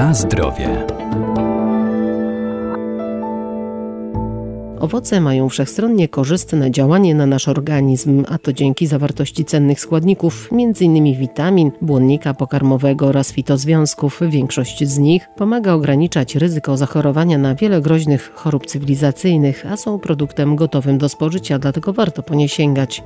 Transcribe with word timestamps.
Na 0.00 0.14
zdrowie. 0.14 0.86
Owoce 4.80 5.20
mają 5.20 5.48
wszechstronnie 5.48 6.08
korzystne 6.08 6.70
działanie 6.70 7.14
na 7.14 7.26
nasz 7.26 7.48
organizm, 7.48 8.24
a 8.28 8.38
to 8.38 8.52
dzięki 8.52 8.86
zawartości 8.86 9.44
cennych 9.44 9.80
składników, 9.80 10.48
m.in. 10.52 11.16
witamin, 11.18 11.72
błonnika 11.82 12.34
pokarmowego 12.34 13.06
oraz 13.06 13.32
fitozwiązków. 13.32 14.20
Większość 14.28 14.84
z 14.88 14.98
nich 14.98 15.28
pomaga 15.36 15.72
ograniczać 15.72 16.36
ryzyko 16.36 16.76
zachorowania 16.76 17.38
na 17.38 17.54
wiele 17.54 17.80
groźnych 17.80 18.32
chorób 18.34 18.66
cywilizacyjnych, 18.66 19.66
a 19.70 19.76
są 19.76 19.98
produktem 19.98 20.56
gotowym 20.56 20.98
do 20.98 21.08
spożycia, 21.08 21.58
dlatego 21.58 21.92
warto 21.92 22.22
po 22.22 22.34
nie 22.34 22.48
sięgać. 22.48 23.02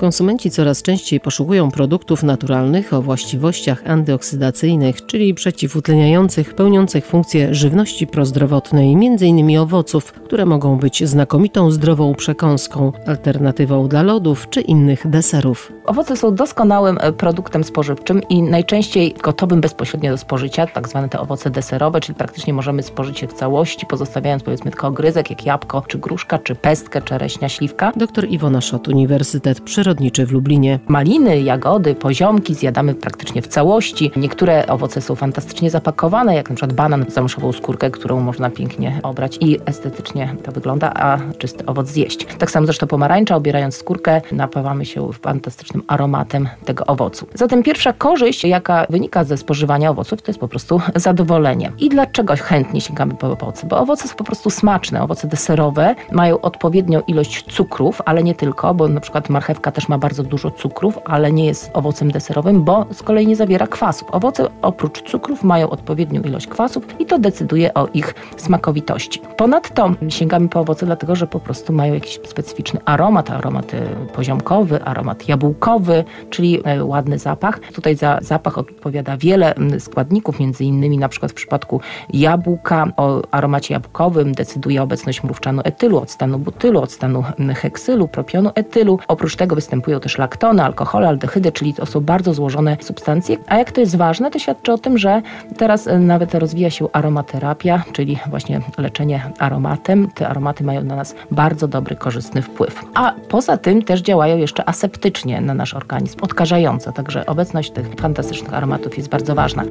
Konsumenci 0.00 0.50
coraz 0.50 0.82
częściej 0.82 1.20
poszukują 1.20 1.70
produktów 1.70 2.22
naturalnych 2.22 2.92
o 2.92 3.02
właściwościach 3.02 3.82
antyoksydacyjnych, 3.86 5.06
czyli 5.06 5.34
przeciwutleniających, 5.34 6.54
pełniących 6.54 7.06
funkcję 7.06 7.54
żywności 7.54 8.06
prozdrowotnej, 8.06 8.92
m.in. 8.92 9.58
owoców, 9.58 10.12
które 10.12 10.46
mogą 10.46 10.78
być 10.78 11.08
znakomitą 11.08 11.70
zdrową 11.70 12.14
przekąską, 12.14 12.92
alternatywą 13.06 13.88
dla 13.88 14.02
lodów 14.02 14.48
czy 14.50 14.60
innych 14.60 15.10
deserów. 15.10 15.72
Owoce 15.86 16.16
są 16.16 16.34
doskonałym 16.34 16.98
e, 17.00 17.12
produktem 17.12 17.64
spożywczym 17.64 18.22
i 18.28 18.42
najczęściej 18.42 19.14
gotowym 19.22 19.60
bezpośrednio 19.60 20.10
do 20.10 20.18
spożycia, 20.18 20.66
tak 20.66 20.88
zwane 20.88 21.08
te 21.08 21.20
owoce 21.20 21.50
deserowe, 21.50 22.00
czyli 22.00 22.16
praktycznie 22.16 22.52
możemy 22.52 22.82
spożyć 22.82 23.22
je 23.22 23.28
w 23.28 23.32
całości, 23.32 23.86
pozostawiając 23.86 24.42
powiedzmy 24.42 24.70
tylko 24.70 24.86
ogryzek, 24.86 25.30
jak 25.30 25.46
jabłko, 25.46 25.82
czy 25.88 25.98
gruszka, 25.98 26.38
czy 26.38 26.54
pestkę, 26.54 27.02
czereśnia, 27.02 27.48
śliwka. 27.48 27.92
Dr 27.96 28.26
Iwona 28.28 28.60
Szot, 28.60 28.88
Uniwersytet 28.88 29.60
Przyrodniczy 29.60 29.89
przyrodniczy 29.90 30.26
w 30.26 30.32
Lublinie. 30.32 30.78
Maliny, 30.88 31.40
jagody, 31.40 31.94
poziomki 31.94 32.54
zjadamy 32.54 32.94
praktycznie 32.94 33.42
w 33.42 33.48
całości. 33.48 34.10
Niektóre 34.16 34.66
owoce 34.66 35.00
są 35.00 35.14
fantastycznie 35.14 35.70
zapakowane, 35.70 36.34
jak 36.34 36.50
na 36.50 36.56
przykład 36.56 36.72
banan 36.72 37.04
zamszową 37.08 37.52
skórkę, 37.52 37.90
którą 37.90 38.20
można 38.20 38.50
pięknie 38.50 39.00
obrać 39.02 39.38
i 39.40 39.58
estetycznie 39.66 40.34
to 40.42 40.52
wygląda, 40.52 40.92
a 40.94 41.18
czysty 41.38 41.66
owoc 41.66 41.88
zjeść. 41.88 42.26
Tak 42.38 42.50
samo 42.50 42.66
zresztą 42.66 42.86
pomarańcza, 42.86 43.36
obierając 43.36 43.76
skórkę, 43.76 44.20
napawamy 44.32 44.86
się 44.86 45.12
fantastycznym 45.12 45.82
aromatem 45.88 46.48
tego 46.64 46.86
owocu. 46.86 47.26
Zatem 47.34 47.62
pierwsza 47.62 47.92
korzyść, 47.92 48.44
jaka 48.44 48.86
wynika 48.90 49.24
ze 49.24 49.36
spożywania 49.36 49.90
owoców, 49.90 50.22
to 50.22 50.30
jest 50.30 50.40
po 50.40 50.48
prostu 50.48 50.80
zadowolenie. 50.96 51.72
I 51.78 51.88
dlaczego 51.88 52.36
chętnie 52.36 52.80
sięgamy 52.80 53.14
po 53.14 53.26
owoce? 53.26 53.66
Bo 53.66 53.78
owoce 53.78 54.08
są 54.08 54.14
po 54.14 54.24
prostu 54.24 54.50
smaczne. 54.50 55.02
Owoce 55.02 55.28
deserowe 55.28 55.94
mają 56.12 56.40
odpowiednią 56.40 57.00
ilość 57.00 57.44
cukrów, 57.44 58.02
ale 58.04 58.22
nie 58.22 58.34
tylko, 58.34 58.74
bo 58.74 58.88
na 58.88 59.00
przykład 59.00 59.28
marchewka 59.28 59.72
też 59.72 59.79
ma 59.88 59.98
bardzo 59.98 60.22
dużo 60.22 60.50
cukrów, 60.50 60.98
ale 61.04 61.32
nie 61.32 61.46
jest 61.46 61.70
owocem 61.74 62.10
deserowym, 62.10 62.64
bo 62.64 62.86
z 62.92 63.02
kolei 63.02 63.26
nie 63.26 63.36
zawiera 63.36 63.66
kwasów. 63.66 64.08
Owoce 64.12 64.48
oprócz 64.62 65.02
cukrów 65.02 65.44
mają 65.44 65.70
odpowiednią 65.70 66.22
ilość 66.22 66.46
kwasów 66.46 67.00
i 67.00 67.06
to 67.06 67.18
decyduje 67.18 67.74
o 67.74 67.88
ich 67.94 68.14
smakowitości. 68.36 69.20
Ponadto 69.36 69.90
sięgamy 70.08 70.48
po 70.48 70.60
owoce 70.60 70.86
dlatego, 70.86 71.16
że 71.16 71.26
po 71.26 71.40
prostu 71.40 71.72
mają 71.72 71.94
jakiś 71.94 72.20
specyficzny 72.24 72.80
aromat, 72.84 73.30
aromat 73.30 73.74
e, 73.74 73.80
poziomkowy, 74.14 74.82
aromat 74.82 75.28
jabłkowy, 75.28 76.04
czyli 76.30 76.60
e, 76.64 76.84
ładny 76.84 77.18
zapach. 77.18 77.60
Tutaj 77.74 77.96
za 77.96 78.18
zapach 78.22 78.58
odpowiada 78.58 79.16
wiele 79.16 79.54
składników, 79.78 80.40
między 80.40 80.64
innymi 80.64 80.98
na 80.98 81.08
przykład 81.08 81.32
w 81.32 81.34
przypadku 81.34 81.80
jabłka 82.12 82.86
o 82.96 83.22
aromacie 83.30 83.74
jabłkowym 83.74 84.32
decyduje 84.32 84.82
obecność 84.82 85.22
mrówczanu 85.22 85.62
etylu, 85.64 85.98
odstanu 85.98 86.38
butylu, 86.38 86.80
odstanu 86.80 87.24
heksylu, 87.54 88.08
propionu 88.08 88.50
etylu. 88.54 88.98
Oprócz 89.08 89.36
tego 89.36 89.54
występują 89.70 90.00
też 90.00 90.18
laktony, 90.18 90.64
alkohole, 90.64 91.08
aldehydy, 91.08 91.52
czyli 91.52 91.74
to 91.74 91.86
są 91.86 92.00
bardzo 92.00 92.34
złożone 92.34 92.76
substancje. 92.80 93.36
A 93.46 93.58
jak 93.58 93.72
to 93.72 93.80
jest 93.80 93.96
ważne, 93.96 94.30
to 94.30 94.38
świadczy 94.38 94.72
o 94.72 94.78
tym, 94.78 94.98
że 94.98 95.22
teraz 95.56 95.86
e, 95.86 95.98
nawet 95.98 96.34
rozwija 96.34 96.70
się 96.70 96.92
aromaterapia, 96.92 97.82
czyli 97.92 98.18
właśnie 98.26 98.60
leczenie 98.78 99.30
aromatem. 99.38 100.08
Te 100.14 100.28
aromaty 100.28 100.64
mają 100.64 100.84
na 100.84 100.96
nas 100.96 101.14
bardzo 101.30 101.68
dobry, 101.68 101.96
korzystny 101.96 102.42
wpływ. 102.42 102.84
A 102.94 103.12
poza 103.28 103.56
tym 103.56 103.82
też 103.82 104.00
działają 104.00 104.36
jeszcze 104.36 104.68
aseptycznie 104.68 105.40
na 105.40 105.54
nasz 105.54 105.74
organizm, 105.74 106.18
odkażająco. 106.22 106.92
Także 106.92 107.26
obecność 107.26 107.70
tych 107.70 107.94
fantastycznych 107.94 108.54
aromatów 108.54 108.96
jest 108.96 109.08
bardzo 109.08 109.34
ważna. 109.34 109.64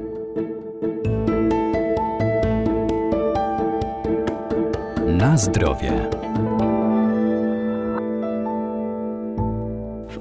Na 5.07 5.37
zdrowie. 5.37 5.91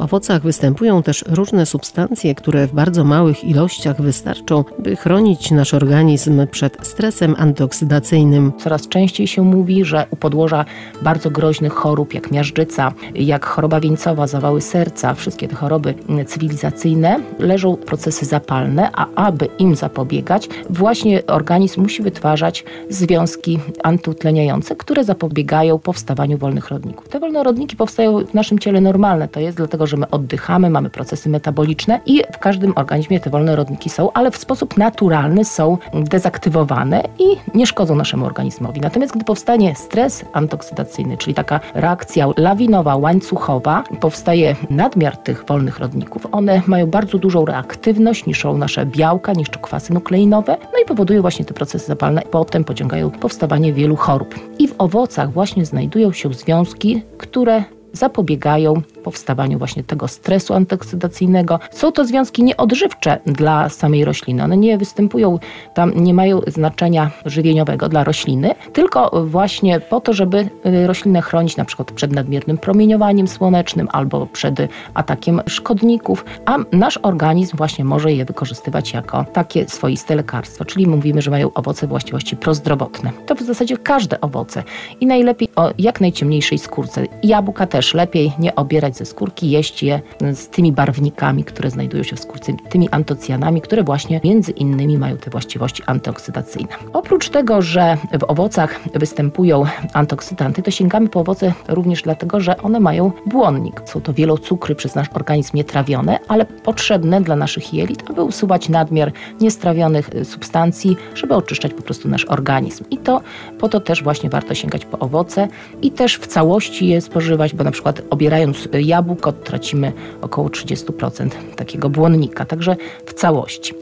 Owocach 0.08 0.42
występują 0.42 1.02
też 1.02 1.24
różne 1.28 1.66
substancje, 1.66 2.34
które 2.34 2.66
w 2.66 2.72
bardzo 2.72 3.04
małych 3.04 3.44
ilościach 3.44 4.02
wystarczą, 4.02 4.64
by 4.78 4.96
chronić 4.96 5.50
nasz 5.50 5.74
organizm 5.74 6.46
przed 6.50 6.86
stresem 6.86 7.34
antyoksydacyjnym. 7.38 8.52
Coraz 8.58 8.88
częściej 8.88 9.26
się 9.26 9.42
mówi, 9.42 9.84
że 9.84 10.06
u 10.10 10.16
podłoża 10.16 10.64
bardzo 11.02 11.30
groźnych 11.30 11.72
chorób, 11.72 12.14
jak 12.14 12.30
miażdżyca, 12.30 12.92
jak 13.14 13.46
choroba 13.46 13.80
wieńcowa, 13.80 14.26
zawały 14.26 14.60
serca, 14.60 15.14
wszystkie 15.14 15.48
te 15.48 15.56
choroby 15.56 15.94
cywilizacyjne, 16.26 17.20
leżą 17.38 17.76
procesy 17.76 18.26
zapalne, 18.26 18.90
a 18.92 19.06
aby 19.14 19.48
im 19.58 19.76
zapobiegać, 19.76 20.48
właśnie 20.70 21.26
organizm 21.26 21.82
musi 21.82 22.02
wytwarzać 22.02 22.64
związki 22.90 23.58
antyutleniające, 23.82 24.76
które 24.76 25.04
zapobiegają 25.04 25.78
powstawaniu 25.78 26.38
wolnych 26.38 26.68
rodników. 26.68 27.08
Te 27.08 27.20
wolne 27.20 27.42
rodniki 27.42 27.76
powstają 27.76 28.18
w 28.18 28.34
naszym 28.34 28.58
ciele 28.58 28.80
normalne, 28.80 29.28
to 29.28 29.40
jest 29.40 29.56
dlatego, 29.56 29.86
że 29.86 29.97
my 29.98 30.10
oddychamy, 30.10 30.70
mamy 30.70 30.90
procesy 30.90 31.28
metaboliczne 31.28 32.00
i 32.06 32.22
w 32.32 32.38
każdym 32.38 32.72
organizmie 32.76 33.20
te 33.20 33.30
wolne 33.30 33.56
rodniki 33.56 33.90
są, 33.90 34.12
ale 34.12 34.30
w 34.30 34.36
sposób 34.36 34.76
naturalny 34.76 35.44
są 35.44 35.78
dezaktywowane 35.94 37.02
i 37.18 37.56
nie 37.56 37.66
szkodzą 37.66 37.94
naszemu 37.94 38.26
organizmowi. 38.26 38.80
Natomiast 38.80 39.14
gdy 39.14 39.24
powstanie 39.24 39.74
stres 39.74 40.24
antoksydacyjny, 40.32 41.16
czyli 41.16 41.34
taka 41.34 41.60
reakcja 41.74 42.26
lawinowa, 42.36 42.96
łańcuchowa, 42.96 43.84
powstaje 44.00 44.56
nadmiar 44.70 45.16
tych 45.16 45.44
wolnych 45.44 45.78
rodników, 45.78 46.26
one 46.32 46.62
mają 46.66 46.86
bardzo 46.86 47.18
dużą 47.18 47.44
reaktywność, 47.44 48.26
niszczą 48.26 48.58
nasze 48.58 48.86
białka, 48.86 49.32
niszczą 49.32 49.60
kwasy 49.60 49.94
nukleinowe, 49.94 50.56
no 50.72 50.82
i 50.82 50.86
powodują 50.86 51.20
właśnie 51.22 51.44
te 51.44 51.54
procesy 51.54 51.86
zapalne, 51.86 52.22
potem 52.30 52.64
pociągają 52.64 53.10
powstawanie 53.10 53.72
wielu 53.72 53.96
chorób. 53.96 54.34
I 54.58 54.68
w 54.68 54.74
owocach 54.78 55.32
właśnie 55.32 55.66
znajdują 55.66 56.12
się 56.12 56.34
związki, 56.34 57.02
które 57.18 57.64
zapobiegają 57.92 58.82
powstawaniu 59.04 59.58
właśnie 59.58 59.84
tego 59.84 60.08
stresu 60.08 60.54
antyoksydacyjnego. 60.54 61.60
Są 61.70 61.92
to 61.92 62.04
związki 62.04 62.44
nieodżywcze 62.44 63.18
dla 63.26 63.68
samej 63.68 64.04
rośliny. 64.04 64.42
One 64.44 64.56
nie 64.56 64.78
występują 64.78 65.38
tam, 65.74 65.92
nie 65.94 66.14
mają 66.14 66.40
znaczenia 66.46 67.10
żywieniowego 67.24 67.88
dla 67.88 68.04
rośliny, 68.04 68.50
tylko 68.72 69.24
właśnie 69.24 69.80
po 69.80 70.00
to, 70.00 70.12
żeby 70.12 70.48
y, 70.66 70.86
roślinę 70.86 71.22
chronić 71.22 71.56
na 71.56 71.64
przykład 71.64 71.92
przed 71.92 72.12
nadmiernym 72.12 72.58
promieniowaniem 72.58 73.28
słonecznym 73.28 73.88
albo 73.92 74.26
przed 74.26 74.56
atakiem 74.94 75.40
szkodników, 75.46 76.24
a 76.46 76.56
nasz 76.72 76.98
organizm 77.02 77.56
właśnie 77.56 77.84
może 77.84 78.12
je 78.12 78.24
wykorzystywać 78.24 78.92
jako 78.92 79.24
takie 79.32 79.68
swoiste 79.68 80.14
lekarstwo, 80.14 80.64
czyli 80.64 80.86
mówimy, 80.86 81.22
że 81.22 81.30
mają 81.30 81.52
owoce 81.54 81.86
właściwości 81.86 82.36
prozdrowotne. 82.36 83.10
To 83.26 83.34
w 83.34 83.42
zasadzie 83.42 83.76
każde 83.76 84.20
owoce 84.20 84.62
i 85.00 85.06
najlepiej 85.06 85.48
o 85.56 85.70
jak 85.78 86.00
najciemniejszej 86.00 86.58
skórce. 86.58 87.04
Jabłka 87.22 87.66
też 87.78 87.94
lepiej 87.94 88.32
nie 88.38 88.54
obierać 88.54 88.96
ze 88.96 89.04
skórki, 89.04 89.50
jeść 89.50 89.82
je 89.82 90.00
z 90.34 90.48
tymi 90.48 90.72
barwnikami, 90.72 91.44
które 91.44 91.70
znajdują 91.70 92.02
się 92.02 92.16
w 92.16 92.20
skórce, 92.20 92.52
tymi 92.70 92.88
antocjanami, 92.90 93.60
które 93.60 93.82
właśnie 93.82 94.20
między 94.24 94.52
innymi 94.52 94.98
mają 94.98 95.16
te 95.16 95.30
właściwości 95.30 95.82
antyoksydacyjne. 95.86 96.68
Oprócz 96.92 97.28
tego, 97.28 97.62
że 97.62 97.96
w 98.20 98.30
owocach 98.30 98.80
występują 98.94 99.64
antyoksydanty, 99.92 100.62
to 100.62 100.70
sięgamy 100.70 101.08
po 101.08 101.20
owoce 101.20 101.52
również 101.68 102.02
dlatego, 102.02 102.40
że 102.40 102.56
one 102.62 102.80
mają 102.80 103.12
błonnik. 103.26 103.82
Są 103.84 104.00
to 104.00 104.12
wielocukry 104.12 104.74
przez 104.74 104.94
nasz 104.94 105.08
organizm 105.14 105.56
nietrawione, 105.56 106.18
ale 106.28 106.44
potrzebne 106.46 107.20
dla 107.20 107.36
naszych 107.36 107.74
jelit, 107.74 108.10
aby 108.10 108.22
usuwać 108.22 108.68
nadmiar 108.68 109.12
niestrawionych 109.40 110.10
substancji, 110.24 110.96
żeby 111.14 111.34
oczyszczać 111.34 111.74
po 111.74 111.82
prostu 111.82 112.08
nasz 112.08 112.24
organizm. 112.24 112.84
I 112.90 112.98
to 112.98 113.20
po 113.58 113.68
to 113.68 113.80
też 113.80 114.02
właśnie 114.02 114.30
warto 114.30 114.54
sięgać 114.54 114.84
po 114.84 114.98
owoce 114.98 115.48
i 115.82 115.90
też 115.90 116.16
w 116.16 116.26
całości 116.26 116.88
je 116.88 117.00
spożywać, 117.00 117.54
bo 117.54 117.64
na 117.68 117.72
przykład 117.72 118.02
obierając 118.10 118.68
jabłko 118.72 119.32
tracimy 119.32 119.92
około 120.20 120.48
30% 120.48 121.30
takiego 121.56 121.90
błonnika, 121.90 122.44
także 122.44 122.76
w 123.06 123.14
całości. 123.14 123.74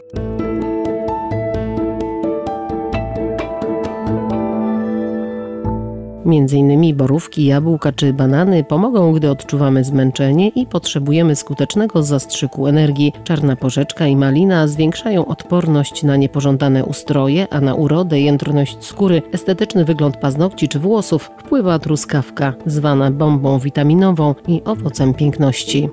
Między 6.27 6.57
innymi 6.57 6.95
borówki, 6.95 7.45
jabłka 7.45 7.93
czy 7.93 8.13
banany 8.13 8.65
pomogą, 8.65 9.13
gdy 9.13 9.31
odczuwamy 9.31 9.85
zmęczenie 9.85 10.49
i 10.49 10.67
potrzebujemy 10.67 11.37
skutecznego 11.37 12.03
zastrzyku 12.03 12.67
energii. 12.67 13.13
Czarna 13.25 13.57
porzeczka 13.57 14.07
i 14.07 14.17
malina 14.17 14.69
zwiększają 14.69 15.27
odporność 15.27 16.03
na 16.03 16.17
niepożądane 16.17 16.85
ustroje, 16.85 17.47
a 17.51 17.61
na 17.61 17.75
urodę, 17.75 18.21
jędrność 18.21 18.85
skóry, 18.85 19.23
estetyczny 19.33 19.85
wygląd 19.85 20.17
paznokci 20.17 20.69
czy 20.69 20.79
włosów 20.79 21.31
wpływa 21.39 21.79
truskawka, 21.79 22.55
zwana 22.67 23.11
bombą 23.11 23.59
witaminową 23.59 24.35
i 24.49 24.63
owocem 24.65 25.15
piękności. 25.15 25.89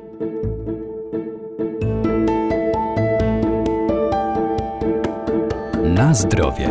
Na 5.83 6.13
zdrowie. 6.13 6.69